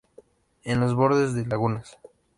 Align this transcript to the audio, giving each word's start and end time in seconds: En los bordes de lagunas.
En 0.63 0.79
los 0.79 0.95
bordes 0.95 1.35
de 1.35 1.45
lagunas. 1.45 1.99